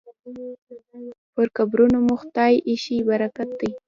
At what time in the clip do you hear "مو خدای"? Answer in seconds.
2.05-2.53